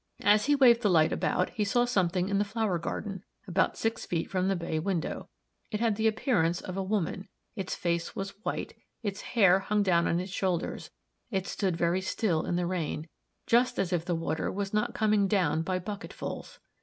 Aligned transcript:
As 0.23 0.45
he 0.47 0.55
waved 0.55 0.81
the 0.81 0.89
light 0.89 1.13
about, 1.13 1.51
he 1.51 1.63
saw 1.63 1.85
something 1.85 2.27
in 2.27 2.39
the 2.39 2.43
flower 2.43 2.79
garden, 2.79 3.23
about 3.47 3.77
six 3.77 4.03
feet 4.03 4.31
from 4.31 4.47
the 4.47 4.55
bay 4.55 4.79
window. 4.79 5.29
It 5.69 5.79
had 5.79 5.95
the 5.95 6.07
appearance 6.07 6.59
of 6.59 6.75
a 6.75 6.81
woman; 6.81 7.27
its 7.55 7.75
face 7.75 8.15
was 8.15 8.31
white, 8.43 8.73
its 9.03 9.21
hair 9.21 9.59
hung 9.59 9.83
down 9.83 10.07
on 10.07 10.19
its 10.19 10.31
shoulders; 10.31 10.89
it 11.29 11.45
stood 11.45 11.77
quite 11.77 12.03
still 12.03 12.47
in 12.47 12.55
the 12.55 12.65
rain, 12.65 13.09
just 13.45 13.77
as 13.77 13.93
if 13.93 14.03
the 14.03 14.15
water 14.15 14.51
was 14.51 14.73
not 14.73 14.95
coming 14.95 15.27
down 15.27 15.61
by 15.61 15.77
bucketfuls. 15.77 16.57